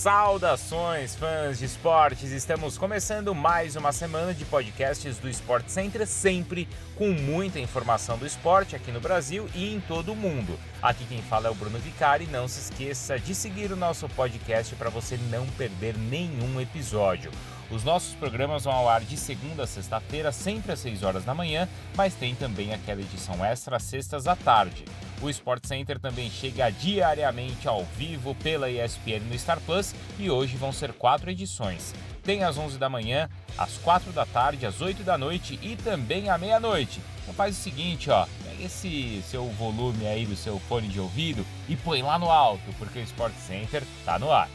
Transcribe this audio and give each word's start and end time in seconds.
Saudações, 0.00 1.14
fãs 1.14 1.58
de 1.58 1.66
esportes! 1.66 2.30
Estamos 2.30 2.78
começando 2.78 3.34
mais 3.34 3.76
uma 3.76 3.92
semana 3.92 4.32
de 4.32 4.46
podcasts 4.46 5.18
do 5.18 5.28
Sport 5.28 5.68
Center, 5.68 6.06
sempre 6.06 6.66
com 6.96 7.10
muita 7.10 7.60
informação 7.60 8.16
do 8.16 8.24
esporte 8.24 8.74
aqui 8.74 8.90
no 8.90 8.98
Brasil 8.98 9.46
e 9.54 9.74
em 9.74 9.78
todo 9.78 10.12
o 10.12 10.16
mundo. 10.16 10.58
Aqui 10.80 11.04
quem 11.04 11.20
fala 11.20 11.48
é 11.48 11.50
o 11.50 11.54
Bruno 11.54 11.78
Vicari. 11.78 12.26
Não 12.28 12.48
se 12.48 12.60
esqueça 12.60 13.18
de 13.18 13.34
seguir 13.34 13.72
o 13.72 13.76
nosso 13.76 14.08
podcast 14.08 14.74
para 14.74 14.88
você 14.88 15.18
não 15.28 15.46
perder 15.48 15.94
nenhum 15.98 16.58
episódio. 16.58 17.30
Os 17.70 17.84
nossos 17.84 18.14
programas 18.14 18.64
vão 18.64 18.72
ao 18.72 18.88
ar 18.88 19.02
de 19.02 19.18
segunda 19.18 19.64
a 19.64 19.66
sexta-feira, 19.66 20.32
sempre 20.32 20.72
às 20.72 20.78
6 20.78 21.02
horas 21.02 21.26
da 21.26 21.34
manhã, 21.34 21.68
mas 21.94 22.14
tem 22.14 22.34
também 22.34 22.72
aquela 22.72 23.02
edição 23.02 23.44
extra 23.44 23.76
às 23.76 23.82
sextas 23.82 24.26
à 24.26 24.34
tarde. 24.34 24.82
O 25.22 25.28
Sport 25.28 25.66
Center 25.66 25.98
também 25.98 26.30
chega 26.30 26.70
diariamente 26.70 27.68
ao 27.68 27.84
vivo 27.84 28.34
pela 28.36 28.70
ESPN 28.70 29.20
no 29.28 29.38
Star 29.38 29.60
Plus 29.60 29.94
e 30.18 30.30
hoje 30.30 30.56
vão 30.56 30.72
ser 30.72 30.94
quatro 30.94 31.30
edições. 31.30 31.94
Tem 32.24 32.42
às 32.42 32.56
11 32.56 32.78
da 32.78 32.88
manhã, 32.88 33.28
às 33.58 33.76
4 33.78 34.12
da 34.12 34.24
tarde, 34.24 34.64
às 34.64 34.80
8 34.80 35.02
da 35.02 35.18
noite 35.18 35.58
e 35.62 35.76
também 35.76 36.30
à 36.30 36.38
meia-noite. 36.38 37.00
Então 37.22 37.34
faz 37.34 37.58
o 37.58 37.60
seguinte, 37.60 38.10
ó, 38.10 38.26
pega 38.42 38.64
esse 38.64 39.22
seu 39.28 39.46
volume 39.50 40.06
aí 40.06 40.24
do 40.24 40.36
seu 40.36 40.58
fone 40.60 40.88
de 40.88 40.98
ouvido 40.98 41.44
e 41.68 41.76
põe 41.76 42.02
lá 42.02 42.18
no 42.18 42.30
alto, 42.30 42.72
porque 42.78 42.98
o 42.98 43.02
Sport 43.02 43.34
Center 43.34 43.82
tá 44.04 44.18
no 44.18 44.32
ar. 44.32 44.48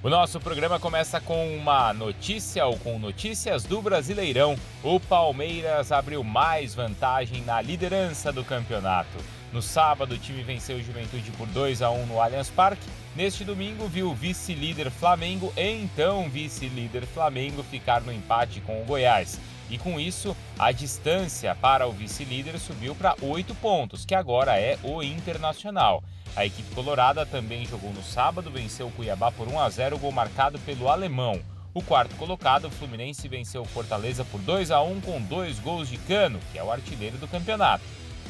O 0.00 0.08
nosso 0.08 0.38
programa 0.38 0.78
começa 0.78 1.20
com 1.20 1.56
uma 1.56 1.92
notícia 1.92 2.64
ou 2.64 2.78
com 2.78 3.00
notícias 3.00 3.64
do 3.64 3.82
Brasileirão. 3.82 4.54
O 4.80 5.00
Palmeiras 5.00 5.90
abriu 5.90 6.22
mais 6.22 6.72
vantagem 6.72 7.42
na 7.42 7.60
liderança 7.60 8.32
do 8.32 8.44
campeonato. 8.44 9.18
No 9.52 9.60
sábado, 9.60 10.14
o 10.14 10.18
time 10.18 10.44
venceu 10.44 10.76
o 10.76 10.82
Juventude 10.82 11.32
por 11.32 11.48
2 11.48 11.82
a 11.82 11.90
1 11.90 12.06
no 12.06 12.20
Allianz 12.20 12.48
Parque. 12.48 12.88
Neste 13.18 13.42
domingo, 13.42 13.88
viu 13.88 14.10
o 14.10 14.14
vice-líder 14.14 14.92
Flamengo, 14.92 15.52
então 15.56 16.30
vice-líder 16.30 17.04
Flamengo, 17.04 17.64
ficar 17.64 18.00
no 18.00 18.12
empate 18.12 18.60
com 18.60 18.80
o 18.80 18.84
Goiás. 18.84 19.40
E 19.68 19.76
com 19.76 19.98
isso, 19.98 20.36
a 20.56 20.70
distância 20.70 21.52
para 21.56 21.88
o 21.88 21.90
vice-líder 21.90 22.60
subiu 22.60 22.94
para 22.94 23.16
8 23.20 23.56
pontos, 23.56 24.04
que 24.04 24.14
agora 24.14 24.56
é 24.56 24.78
o 24.84 25.02
Internacional. 25.02 26.00
A 26.36 26.46
equipe 26.46 26.72
colorada 26.72 27.26
também 27.26 27.66
jogou 27.66 27.92
no 27.92 28.04
sábado, 28.04 28.52
venceu 28.52 28.86
o 28.86 28.92
Cuiabá 28.92 29.32
por 29.32 29.48
1 29.48 29.58
a 29.58 29.68
0, 29.68 29.98
gol 29.98 30.12
marcado 30.12 30.56
pelo 30.60 30.88
alemão. 30.88 31.42
O 31.74 31.82
quarto 31.82 32.14
colocado, 32.14 32.66
o 32.66 32.70
Fluminense, 32.70 33.26
venceu 33.26 33.62
o 33.62 33.68
Fortaleza 33.68 34.24
por 34.26 34.40
2 34.42 34.70
a 34.70 34.80
1 34.80 35.00
com 35.00 35.20
dois 35.22 35.58
gols 35.58 35.88
de 35.88 35.96
Cano, 35.98 36.38
que 36.52 36.58
é 36.60 36.62
o 36.62 36.70
artilheiro 36.70 37.18
do 37.18 37.26
campeonato. 37.26 37.82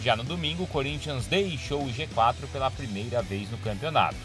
Já 0.02 0.16
no 0.16 0.24
domingo, 0.24 0.62
o 0.62 0.66
Corinthians 0.66 1.26
deixou 1.26 1.82
o 1.82 1.92
G4 1.92 2.36
pela 2.50 2.70
primeira 2.70 3.20
vez 3.20 3.50
no 3.50 3.58
campeonato. 3.58 4.16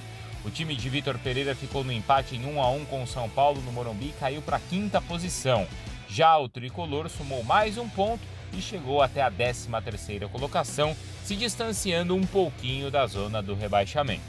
O 0.46 0.50
time 0.50 0.76
de 0.76 0.90
Vitor 0.90 1.18
Pereira 1.20 1.56
ficou 1.56 1.84
no 1.86 1.92
empate 1.92 2.36
em 2.36 2.46
1 2.46 2.62
a 2.62 2.70
1 2.70 2.86
com 2.86 3.04
o 3.04 3.08
São 3.08 3.30
Paulo 3.30 3.62
no 3.62 3.72
Morumbi 3.72 4.08
e 4.08 4.20
caiu 4.20 4.42
para 4.42 4.58
a 4.58 4.60
quinta 4.60 5.00
posição. 5.00 5.66
Já 6.10 6.38
o 6.38 6.50
tricolor 6.50 7.10
somou 7.10 7.44
mais 7.44 7.78
um 7.78 7.88
ponto 7.88 8.22
e 8.52 8.62
chegou 8.62 9.02
até 9.02 9.22
a 9.22 9.32
13ª 9.32 10.28
colocação, 10.28 10.96
se 11.24 11.36
distanciando 11.36 12.14
um 12.14 12.26
pouquinho 12.26 12.92
da 12.92 13.08
zona 13.08 13.42
do 13.42 13.56
rebaixamento. 13.56 14.22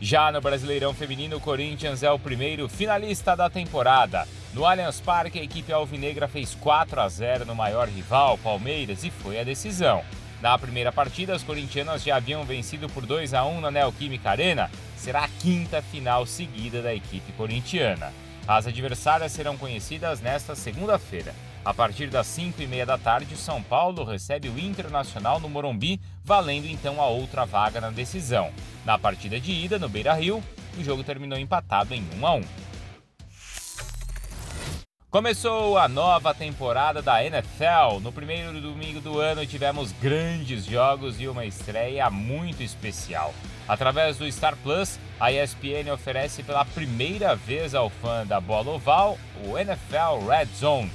Já 0.00 0.32
no 0.32 0.40
Brasileirão 0.40 0.94
Feminino, 0.94 1.36
o 1.36 1.40
Corinthians 1.40 2.02
é 2.02 2.10
o 2.10 2.18
primeiro 2.18 2.68
finalista 2.68 3.36
da 3.36 3.50
temporada. 3.50 4.26
No 4.54 4.64
Allianz 4.64 5.00
Parque, 5.00 5.38
a 5.38 5.42
equipe 5.42 5.72
alvinegra 5.72 6.26
fez 6.26 6.54
4 6.54 7.00
a 7.00 7.08
0 7.08 7.44
no 7.44 7.54
maior 7.54 7.86
rival, 7.86 8.38
Palmeiras, 8.38 9.04
e 9.04 9.10
foi 9.10 9.38
a 9.38 9.44
decisão. 9.44 10.02
Na 10.40 10.56
primeira 10.56 10.90
partida, 10.90 11.34
as 11.34 11.42
corintianas 11.42 12.02
já 12.02 12.16
haviam 12.16 12.44
vencido 12.44 12.88
por 12.88 13.04
2 13.04 13.34
a 13.34 13.44
1 13.44 13.60
na 13.60 13.70
Neoquímica 13.70 14.30
Arena. 14.30 14.70
Será 14.96 15.24
a 15.24 15.28
quinta 15.28 15.82
final 15.82 16.24
seguida 16.24 16.80
da 16.80 16.94
equipe 16.94 17.30
corintiana. 17.32 18.10
As 18.48 18.66
adversárias 18.66 19.32
serão 19.32 19.58
conhecidas 19.58 20.20
nesta 20.20 20.54
segunda-feira. 20.54 21.34
A 21.62 21.74
partir 21.74 22.08
das 22.08 22.26
5 22.26 22.62
e 22.62 22.66
meia 22.66 22.86
da 22.86 22.96
tarde, 22.96 23.36
São 23.36 23.62
Paulo 23.62 24.02
recebe 24.02 24.48
o 24.48 24.58
Internacional 24.58 25.38
no 25.38 25.48
Morumbi, 25.48 26.00
valendo 26.24 26.66
então 26.66 27.02
a 27.02 27.06
outra 27.06 27.44
vaga 27.44 27.78
na 27.78 27.90
decisão. 27.90 28.50
Na 28.82 28.98
partida 28.98 29.38
de 29.38 29.52
ida, 29.52 29.78
no 29.78 29.90
Beira-Rio, 29.90 30.42
o 30.78 30.82
jogo 30.82 31.04
terminou 31.04 31.38
empatado 31.38 31.94
em 31.94 32.02
1 32.18 32.26
a 32.26 32.32
1. 32.32 32.42
Começou 35.10 35.76
a 35.76 35.88
nova 35.88 36.32
temporada 36.32 37.02
da 37.02 37.24
NFL. 37.24 38.00
No 38.00 38.12
primeiro 38.12 38.60
domingo 38.60 39.00
do 39.00 39.18
ano 39.18 39.44
tivemos 39.44 39.92
grandes 39.92 40.64
jogos 40.64 41.20
e 41.20 41.26
uma 41.26 41.44
estreia 41.44 42.08
muito 42.08 42.62
especial. 42.62 43.34
Através 43.66 44.18
do 44.18 44.30
Star 44.30 44.56
Plus, 44.56 44.98
a 45.18 45.32
ESPN 45.32 45.92
oferece 45.92 46.42
pela 46.42 46.64
primeira 46.64 47.34
vez 47.34 47.74
ao 47.74 47.90
fã 47.90 48.24
da 48.24 48.40
bola 48.40 48.70
oval 48.70 49.18
o 49.44 49.58
NFL 49.58 50.28
Red 50.28 50.46
Zone 50.56 50.90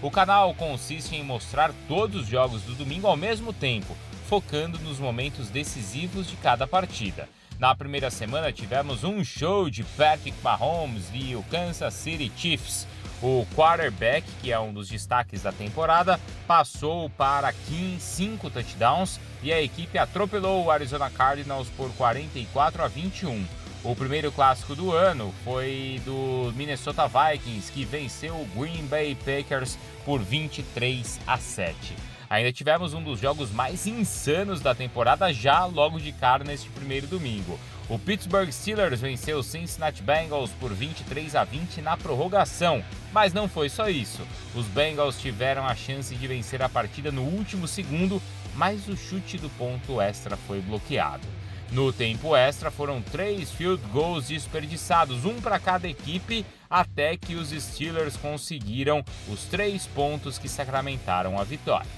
o 0.00 0.12
canal 0.12 0.54
consiste 0.54 1.16
em 1.16 1.24
mostrar 1.24 1.72
todos 1.88 2.22
os 2.22 2.28
jogos 2.28 2.62
do 2.62 2.74
domingo 2.74 3.08
ao 3.08 3.16
mesmo 3.16 3.52
tempo, 3.52 3.96
focando 4.28 4.78
nos 4.78 5.00
momentos 5.00 5.48
decisivos 5.48 6.28
de 6.28 6.36
cada 6.36 6.68
partida. 6.68 7.28
Na 7.58 7.74
primeira 7.74 8.08
semana 8.08 8.52
tivemos 8.52 9.02
um 9.02 9.24
show 9.24 9.68
de 9.68 9.82
Patrick 9.82 10.36
Mahomes 10.44 11.10
e 11.12 11.34
o 11.34 11.42
Kansas 11.42 11.92
City 11.92 12.30
Chiefs. 12.36 12.86
O 13.20 13.44
quarterback, 13.56 14.24
que 14.40 14.52
é 14.52 14.60
um 14.60 14.72
dos 14.72 14.88
destaques 14.88 15.42
da 15.42 15.50
temporada, 15.50 16.20
passou 16.46 17.10
para 17.10 17.52
15, 17.52 17.98
5 17.98 18.48
touchdowns 18.50 19.18
e 19.42 19.52
a 19.52 19.60
equipe 19.60 19.98
atropelou 19.98 20.64
o 20.64 20.70
Arizona 20.70 21.10
Cardinals 21.10 21.68
por 21.70 21.90
44 21.94 22.84
a 22.84 22.86
21. 22.86 23.44
O 23.88 23.96
primeiro 23.96 24.30
clássico 24.30 24.74
do 24.74 24.92
ano 24.92 25.34
foi 25.42 25.98
do 26.04 26.52
Minnesota 26.54 27.08
Vikings, 27.08 27.72
que 27.72 27.86
venceu 27.86 28.34
o 28.34 28.46
Green 28.54 28.84
Bay 28.84 29.14
Packers 29.14 29.78
por 30.04 30.20
23 30.20 31.18
a 31.26 31.38
7. 31.38 31.96
Ainda 32.28 32.52
tivemos 32.52 32.92
um 32.92 33.02
dos 33.02 33.18
jogos 33.18 33.50
mais 33.50 33.86
insanos 33.86 34.60
da 34.60 34.74
temporada 34.74 35.32
já 35.32 35.64
logo 35.64 35.98
de 35.98 36.12
cara 36.12 36.44
neste 36.44 36.68
primeiro 36.68 37.06
domingo. 37.06 37.58
O 37.88 37.98
Pittsburgh 37.98 38.50
Steelers 38.50 39.00
venceu 39.00 39.38
o 39.38 39.42
Cincinnati 39.42 40.02
Bengals 40.02 40.50
por 40.60 40.70
23 40.70 41.34
a 41.34 41.44
20 41.44 41.80
na 41.80 41.96
prorrogação, 41.96 42.84
mas 43.10 43.32
não 43.32 43.48
foi 43.48 43.70
só 43.70 43.88
isso. 43.88 44.20
Os 44.54 44.66
Bengals 44.66 45.18
tiveram 45.18 45.66
a 45.66 45.74
chance 45.74 46.14
de 46.14 46.26
vencer 46.26 46.60
a 46.60 46.68
partida 46.68 47.10
no 47.10 47.22
último 47.22 47.66
segundo, 47.66 48.20
mas 48.54 48.86
o 48.86 48.94
chute 48.94 49.38
do 49.38 49.48
ponto 49.48 49.98
extra 49.98 50.36
foi 50.36 50.60
bloqueado. 50.60 51.37
No 51.70 51.92
tempo 51.92 52.34
extra, 52.34 52.70
foram 52.70 53.02
três 53.02 53.50
field 53.50 53.82
goals 53.92 54.28
desperdiçados, 54.28 55.24
um 55.24 55.40
para 55.40 55.58
cada 55.58 55.86
equipe, 55.86 56.44
até 56.68 57.16
que 57.16 57.34
os 57.34 57.50
Steelers 57.50 58.16
conseguiram 58.16 59.04
os 59.28 59.44
três 59.44 59.86
pontos 59.86 60.38
que 60.38 60.48
sacramentaram 60.48 61.38
a 61.38 61.44
vitória. 61.44 61.90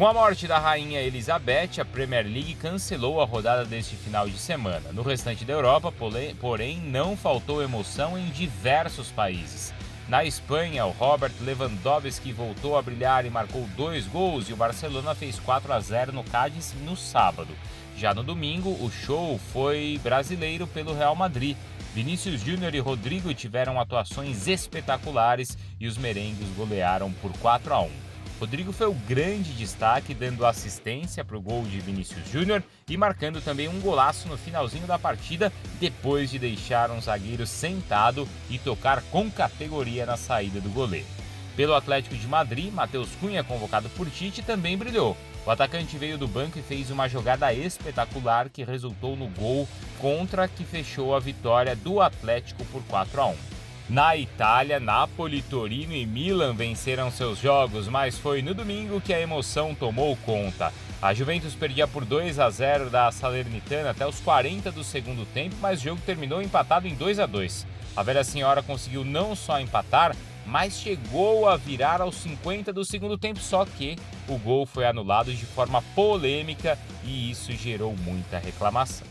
Com 0.00 0.06
a 0.06 0.14
morte 0.14 0.46
da 0.46 0.58
rainha 0.58 1.02
Elizabeth, 1.02 1.78
a 1.78 1.84
Premier 1.84 2.24
League 2.24 2.54
cancelou 2.54 3.20
a 3.20 3.26
rodada 3.26 3.66
deste 3.66 3.96
final 3.96 4.26
de 4.26 4.38
semana. 4.38 4.90
No 4.92 5.02
restante 5.02 5.44
da 5.44 5.52
Europa, 5.52 5.92
porém, 5.92 6.78
não 6.78 7.18
faltou 7.18 7.62
emoção 7.62 8.16
em 8.16 8.30
diversos 8.30 9.10
países. 9.10 9.74
Na 10.10 10.24
Espanha, 10.24 10.86
o 10.86 10.90
Robert 10.90 11.30
Lewandowski 11.40 12.32
voltou 12.32 12.76
a 12.76 12.82
brilhar 12.82 13.24
e 13.24 13.30
marcou 13.30 13.64
dois 13.76 14.08
gols 14.08 14.48
e 14.48 14.52
o 14.52 14.56
Barcelona 14.56 15.14
fez 15.14 15.38
4 15.38 15.72
a 15.72 15.78
0 15.78 16.10
no 16.10 16.24
Cádiz 16.24 16.74
no 16.84 16.96
sábado. 16.96 17.56
Já 17.96 18.12
no 18.12 18.24
domingo, 18.24 18.70
o 18.70 18.90
show 18.90 19.38
foi 19.52 20.00
brasileiro 20.02 20.66
pelo 20.66 20.96
Real 20.96 21.14
Madrid. 21.14 21.56
Vinícius 21.94 22.40
Júnior 22.40 22.74
e 22.74 22.80
Rodrigo 22.80 23.32
tiveram 23.32 23.78
atuações 23.78 24.48
espetaculares 24.48 25.56
e 25.78 25.86
os 25.86 25.96
merengues 25.96 26.48
golearam 26.56 27.12
por 27.12 27.32
4 27.38 27.72
a 27.72 27.80
1. 27.82 28.09
Rodrigo 28.40 28.72
foi 28.72 28.86
o 28.86 28.94
grande 28.94 29.52
destaque, 29.52 30.14
dando 30.14 30.46
assistência 30.46 31.22
para 31.22 31.36
o 31.36 31.42
gol 31.42 31.62
de 31.64 31.78
Vinícius 31.78 32.26
Júnior 32.26 32.62
e 32.88 32.96
marcando 32.96 33.42
também 33.42 33.68
um 33.68 33.78
golaço 33.80 34.26
no 34.28 34.38
finalzinho 34.38 34.86
da 34.86 34.98
partida, 34.98 35.52
depois 35.78 36.30
de 36.30 36.38
deixar 36.38 36.90
um 36.90 37.02
zagueiro 37.02 37.46
sentado 37.46 38.26
e 38.48 38.58
tocar 38.58 39.02
com 39.10 39.30
categoria 39.30 40.06
na 40.06 40.16
saída 40.16 40.58
do 40.58 40.70
goleiro. 40.70 41.06
Pelo 41.54 41.74
Atlético 41.74 42.16
de 42.16 42.26
Madrid, 42.26 42.72
Matheus 42.72 43.10
Cunha, 43.20 43.44
convocado 43.44 43.90
por 43.90 44.08
Tite, 44.08 44.40
também 44.40 44.78
brilhou. 44.78 45.14
O 45.44 45.50
atacante 45.50 45.98
veio 45.98 46.16
do 46.16 46.26
banco 46.26 46.58
e 46.58 46.62
fez 46.62 46.90
uma 46.90 47.10
jogada 47.10 47.52
espetacular 47.52 48.48
que 48.48 48.64
resultou 48.64 49.16
no 49.16 49.28
gol 49.28 49.68
contra 49.98 50.48
que 50.48 50.64
fechou 50.64 51.14
a 51.14 51.20
vitória 51.20 51.76
do 51.76 52.00
Atlético 52.00 52.64
por 52.66 52.82
4 52.84 53.20
a 53.20 53.26
1. 53.26 53.59
Na 53.90 54.16
Itália, 54.16 54.78
Napoli, 54.78 55.42
Torino 55.42 55.92
e 55.92 56.06
Milan 56.06 56.54
venceram 56.54 57.10
seus 57.10 57.40
jogos, 57.40 57.88
mas 57.88 58.16
foi 58.16 58.40
no 58.40 58.54
domingo 58.54 59.00
que 59.00 59.12
a 59.12 59.20
emoção 59.20 59.74
tomou 59.74 60.16
conta. 60.18 60.72
A 61.02 61.12
Juventus 61.12 61.56
perdia 61.56 61.88
por 61.88 62.04
2 62.04 62.38
a 62.38 62.48
0 62.48 62.88
da 62.88 63.10
Salernitana 63.10 63.90
até 63.90 64.06
os 64.06 64.20
40 64.20 64.70
do 64.70 64.84
segundo 64.84 65.26
tempo, 65.34 65.56
mas 65.60 65.80
o 65.80 65.82
jogo 65.82 66.00
terminou 66.06 66.40
empatado 66.40 66.86
em 66.86 66.94
2 66.94 67.18
a 67.18 67.26
2. 67.26 67.66
A 67.96 68.02
velha 68.04 68.22
senhora 68.22 68.62
conseguiu 68.62 69.04
não 69.04 69.34
só 69.34 69.58
empatar, 69.58 70.14
mas 70.46 70.78
chegou 70.78 71.48
a 71.48 71.56
virar 71.56 72.00
aos 72.00 72.14
50 72.14 72.72
do 72.72 72.84
segundo 72.84 73.18
tempo, 73.18 73.40
só 73.40 73.64
que 73.64 73.96
o 74.28 74.38
gol 74.38 74.66
foi 74.66 74.86
anulado 74.86 75.34
de 75.34 75.44
forma 75.44 75.82
polêmica 75.96 76.78
e 77.02 77.32
isso 77.32 77.50
gerou 77.54 77.96
muita 77.96 78.38
reclamação. 78.38 79.09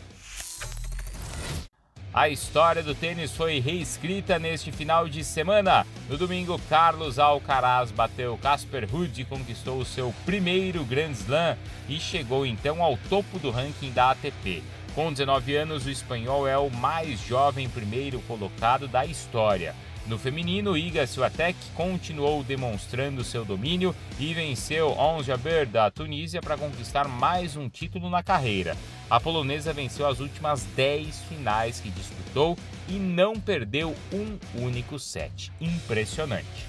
A 2.12 2.28
história 2.28 2.82
do 2.82 2.92
tênis 2.92 3.30
foi 3.30 3.60
reescrita 3.60 4.36
neste 4.36 4.72
final 4.72 5.08
de 5.08 5.22
semana. 5.22 5.86
No 6.08 6.18
domingo, 6.18 6.60
Carlos 6.68 7.20
Alcaraz 7.20 7.92
bateu 7.92 8.36
Casper 8.36 8.88
Ruud 8.90 9.20
e 9.20 9.24
conquistou 9.24 9.78
o 9.78 9.84
seu 9.84 10.12
primeiro 10.26 10.84
Grand 10.84 11.12
Slam 11.12 11.56
e 11.88 12.00
chegou 12.00 12.44
então 12.44 12.82
ao 12.82 12.96
topo 13.08 13.38
do 13.38 13.52
ranking 13.52 13.92
da 13.92 14.10
ATP. 14.10 14.60
Com 14.92 15.12
19 15.12 15.54
anos, 15.54 15.86
o 15.86 15.90
espanhol 15.90 16.48
é 16.48 16.58
o 16.58 16.68
mais 16.68 17.20
jovem 17.20 17.68
primeiro 17.68 18.18
colocado 18.22 18.88
da 18.88 19.06
história. 19.06 19.72
No 20.06 20.18
feminino, 20.18 20.76
Iga 20.76 21.06
Swiatek 21.06 21.56
continuou 21.74 22.42
demonstrando 22.42 23.22
seu 23.22 23.44
domínio 23.44 23.94
e 24.18 24.32
venceu 24.34 24.90
Ons 24.98 25.26
Jabeur 25.26 25.66
da 25.66 25.90
Tunísia 25.90 26.40
para 26.40 26.56
conquistar 26.56 27.06
mais 27.06 27.56
um 27.56 27.68
título 27.68 28.08
na 28.08 28.22
carreira. 28.22 28.76
A 29.08 29.20
polonesa 29.20 29.72
venceu 29.72 30.06
as 30.06 30.18
últimas 30.18 30.64
10 30.74 31.20
finais 31.28 31.80
que 31.80 31.90
disputou 31.90 32.56
e 32.88 32.94
não 32.94 33.34
perdeu 33.34 33.94
um 34.12 34.38
único 34.64 34.98
set. 34.98 35.52
Impressionante. 35.60 36.66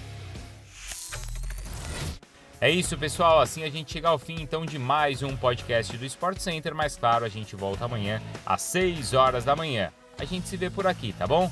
É 2.60 2.70
isso, 2.70 2.96
pessoal. 2.96 3.40
Assim 3.40 3.64
a 3.64 3.70
gente 3.72 3.92
chega 3.92 4.10
ao 4.10 4.20
fim 4.20 4.36
então 4.40 4.68
de 4.68 4.78
mais 4.78 5.24
um 5.24 5.36
podcast 5.36 5.98
do 5.98 6.06
Sport 6.06 6.38
Center, 6.38 6.76
mas 6.76 6.96
claro, 6.96 7.26
a 7.26 7.30
gente 7.30 7.56
volta 7.56 7.86
amanhã 7.86 8.22
às 8.46 8.62
6 8.62 9.14
horas 9.14 9.44
da 9.44 9.56
manhã. 9.56 9.92
A 10.20 10.26
gente 10.26 10.48
se 10.48 10.58
vê 10.58 10.70
por 10.70 10.86
aqui, 10.86 11.12
tá 11.14 11.26
bom? 11.26 11.52